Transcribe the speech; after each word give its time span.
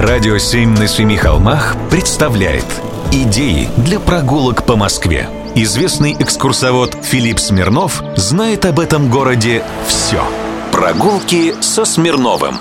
Радио 0.00 0.38
«Семь 0.38 0.78
на 0.78 0.86
семи 0.86 1.16
холмах» 1.16 1.74
представляет 1.90 2.64
Идеи 3.10 3.68
для 3.78 3.98
прогулок 3.98 4.64
по 4.64 4.76
Москве. 4.76 5.28
Известный 5.56 6.12
экскурсовод 6.16 6.96
Филипп 7.02 7.40
Смирнов 7.40 8.00
знает 8.14 8.64
об 8.64 8.78
этом 8.78 9.10
городе 9.10 9.64
все. 9.88 10.22
Прогулки 10.70 11.52
со 11.60 11.84
Смирновым. 11.84 12.58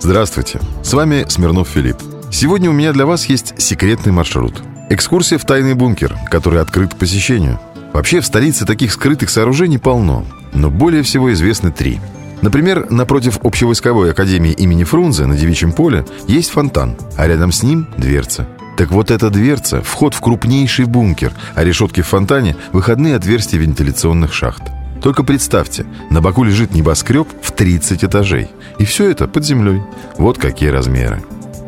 Здравствуйте, 0.00 0.60
с 0.82 0.92
вами 0.92 1.24
Смирнов 1.30 1.68
Филипп. 1.68 1.96
Сегодня 2.30 2.68
у 2.68 2.74
меня 2.74 2.92
для 2.92 3.06
вас 3.06 3.24
есть 3.24 3.54
секретный 3.58 4.12
маршрут. 4.12 4.62
Экскурсия 4.90 5.38
в 5.38 5.46
тайный 5.46 5.72
бункер, 5.72 6.14
который 6.30 6.60
открыт 6.60 6.92
к 6.92 6.98
посещению. 6.98 7.58
Вообще 7.94 8.20
в 8.20 8.26
столице 8.26 8.66
таких 8.66 8.92
скрытых 8.92 9.30
сооружений 9.30 9.78
полно, 9.78 10.26
но 10.52 10.68
более 10.68 11.04
всего 11.04 11.32
известны 11.32 11.72
три– 11.72 12.02
Например, 12.42 12.90
напротив 12.90 13.38
общевойсковой 13.42 14.10
академии 14.10 14.52
имени 14.52 14.84
Фрунзе 14.84 15.26
на 15.26 15.36
Девичьем 15.36 15.72
поле 15.72 16.04
есть 16.26 16.50
фонтан, 16.50 16.96
а 17.16 17.26
рядом 17.26 17.52
с 17.52 17.62
ним 17.62 17.86
дверца. 17.96 18.46
Так 18.76 18.90
вот 18.90 19.10
эта 19.10 19.30
дверца– 19.30 19.80
вход 19.84 20.14
в 20.14 20.20
крупнейший 20.20 20.86
бункер, 20.86 21.32
а 21.54 21.62
решетки 21.62 22.00
в 22.00 22.08
фонтане– 22.08 22.56
выходные 22.72 23.16
отверстия 23.16 23.60
вентиляционных 23.60 24.34
шахт. 24.34 24.62
Только 25.02 25.24
представьте, 25.24 25.84
на 26.10 26.20
боку 26.20 26.42
лежит 26.44 26.74
небоскреб 26.74 27.28
в 27.42 27.52
30 27.52 28.04
этажей. 28.04 28.48
И 28.78 28.84
все 28.84 29.10
это 29.10 29.28
под 29.28 29.44
землей. 29.44 29.82
Вот 30.16 30.38
какие 30.38 30.70
размеры. 30.70 31.22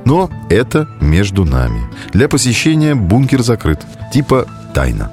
Но 0.04 0.30
это 0.50 0.88
между 1.00 1.44
нами. 1.44 1.82
Для 2.12 2.28
посещения 2.28 2.94
бункер 2.94 3.42
закрыт. 3.42 3.80
Типа 4.12 4.46
тайна. 4.72 5.10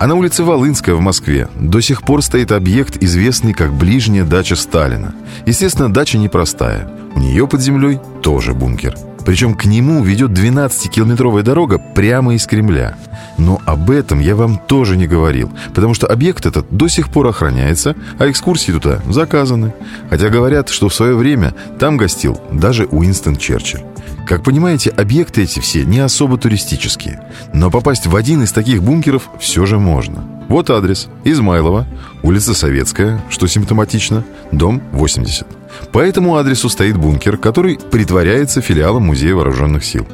А 0.00 0.06
на 0.06 0.14
улице 0.14 0.44
Волынская 0.44 0.94
в 0.94 1.00
Москве 1.00 1.48
до 1.58 1.80
сих 1.80 2.02
пор 2.02 2.22
стоит 2.22 2.52
объект, 2.52 3.02
известный 3.02 3.52
как 3.52 3.72
ближняя 3.72 4.24
дача 4.24 4.54
Сталина. 4.54 5.12
Естественно, 5.44 5.92
дача 5.92 6.18
непростая. 6.18 6.88
У 7.16 7.18
нее 7.18 7.48
под 7.48 7.60
землей 7.60 7.98
тоже 8.22 8.54
бункер. 8.54 8.94
Причем 9.26 9.54
к 9.54 9.64
нему 9.64 10.04
ведет 10.04 10.30
12-километровая 10.30 11.42
дорога 11.42 11.78
прямо 11.78 12.34
из 12.34 12.46
Кремля. 12.46 12.96
Но 13.38 13.62
об 13.64 13.90
этом 13.90 14.18
я 14.18 14.36
вам 14.36 14.58
тоже 14.58 14.96
не 14.96 15.06
говорил, 15.06 15.50
потому 15.74 15.94
что 15.94 16.06
объект 16.06 16.44
этот 16.44 16.66
до 16.70 16.88
сих 16.88 17.08
пор 17.08 17.28
охраняется, 17.28 17.94
а 18.18 18.28
экскурсии 18.28 18.72
туда 18.72 19.00
заказаны. 19.08 19.72
Хотя 20.10 20.28
говорят, 20.28 20.68
что 20.68 20.88
в 20.88 20.94
свое 20.94 21.16
время 21.16 21.54
там 21.78 21.96
гостил 21.96 22.40
даже 22.52 22.86
Уинстон 22.86 23.36
Черчилль. 23.36 23.84
Как 24.26 24.42
понимаете, 24.42 24.90
объекты 24.90 25.44
эти 25.44 25.60
все 25.60 25.84
не 25.84 26.00
особо 26.00 26.36
туристические. 26.36 27.22
Но 27.54 27.70
попасть 27.70 28.06
в 28.06 28.14
один 28.14 28.42
из 28.42 28.52
таких 28.52 28.82
бункеров 28.82 29.30
все 29.40 29.64
же 29.64 29.78
можно. 29.78 30.22
Вот 30.48 30.68
адрес. 30.68 31.08
Измайлова, 31.24 31.86
улица 32.22 32.54
Советская, 32.54 33.22
что 33.30 33.46
симптоматично, 33.46 34.24
дом 34.52 34.82
80. 34.92 35.46
По 35.92 36.00
этому 36.00 36.36
адресу 36.36 36.68
стоит 36.68 36.96
бункер, 36.96 37.38
который 37.38 37.78
притворяется 37.78 38.60
филиалом 38.60 39.04
Музея 39.04 39.34
Вооруженных 39.34 39.84
Сил. 39.84 40.06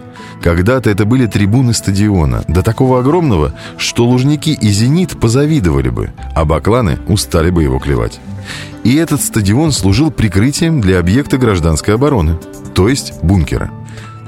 Когда-то 0.43 0.91
это 0.91 1.05
были 1.05 1.27
трибуны 1.27 1.73
стадиона, 1.73 2.45
до 2.49 2.63
такого 2.63 3.01
огромного, 3.01 3.55
что 3.79 4.07
лужники 4.07 4.51
и 4.51 4.69
«Зенит» 4.69 5.19
позавидовали 5.19 5.89
бы, 5.89 6.13
а 6.35 6.45
бакланы 6.45 6.99
устали 7.09 7.51
бы 7.51 7.63
его 7.63 7.79
клевать. 7.79 8.21
И 8.83 8.95
этот 8.97 9.23
стадион 9.23 9.73
служил 9.73 10.11
прикрытием 10.11 10.81
для 10.81 10.99
объекта 10.99 11.39
гражданской 11.39 11.95
обороны, 11.95 12.39
то 12.75 12.89
есть 12.89 13.15
бункера– 13.23 13.71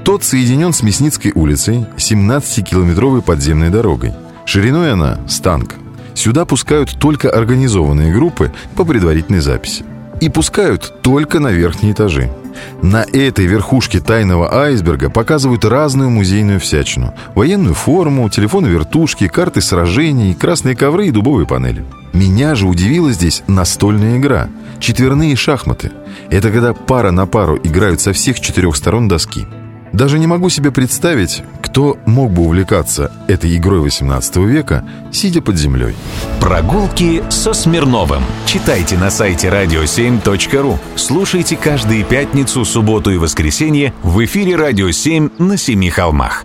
тот 0.07 0.23
соединен 0.23 0.73
с 0.73 0.85
Мясницкой 0.85 1.33
улицей 1.35 1.85
17-километровой 1.97 3.23
подземной 3.23 3.71
дорогой. 3.71 4.13
Шириной 4.45 4.93
она– 4.93 5.19
станк. 5.29 5.75
Сюда 6.15 6.45
пускают 6.45 6.97
только 7.01 7.29
организованные 7.29 8.15
группы 8.15 8.53
по 8.77 8.85
предварительной 8.85 9.41
записи. 9.41 9.85
И 10.21 10.29
пускают 10.29 11.03
только 11.03 11.41
на 11.41 11.49
верхние 11.49 11.93
этажи. 11.93 12.31
На 12.83 13.05
этой 13.05 13.47
верхушке 13.47 14.01
тайного 14.01 14.55
айсберга 14.55 15.11
показывают 15.11 15.65
разную 15.65 16.11
музейную 16.11 16.61
всячину. 16.61 17.15
Военную 17.35 17.75
форму, 17.75 18.29
телефоны 18.29 18.67
вертушки, 18.69 19.29
карты 19.29 19.61
сражений, 19.61 20.35
красные 20.35 20.77
ковры 20.77 21.09
и 21.09 21.11
дубовые 21.11 21.47
панели. 21.47 21.85
Меня 22.13 22.55
же 22.55 22.67
удивила 22.67 23.13
здесь 23.13 23.43
настольная 23.47 24.19
игра. 24.19 24.49
Четверные 24.79 25.37
шахматы. 25.37 25.93
Это 26.31 26.51
когда 26.51 26.73
пара 26.73 27.11
на 27.11 27.27
пару 27.27 27.59
играют 27.63 28.01
со 28.01 28.13
всех 28.13 28.41
четырех 28.41 28.77
сторон 28.77 29.09
доски. 29.09 29.47
Даже 29.97 30.19
не 30.19 30.27
могу 30.27 30.51
себе 30.51 30.71
представить, 30.73 31.43
кто 31.63 31.97
мог 32.05 32.31
бы 32.31 32.43
увлекаться 32.43 33.11
этой 33.29 33.57
игрой 33.57 33.81
18 33.81 34.37
века, 34.37 34.85
сидя 35.11 35.41
под 35.41 35.57
землей. 35.57 35.95
Прогулки 36.39 37.23
со 37.31 37.55
Смирновым. 37.55 38.23
Читайте 38.45 38.99
на 38.99 39.09
сайте 39.11 39.49
radio7.ru. 39.49 40.77
Слушайте 40.97 41.57
каждые 41.57 42.05
пятницу, 42.05 42.67
субботу 42.67 43.11
и 43.11 43.17
воскресенье 43.17 43.95
в 44.03 44.23
эфире 44.23 44.57
«Радио 44.57 44.91
7» 44.91 45.43
на 45.43 45.57
Семи 45.57 45.89
холмах. 45.89 46.45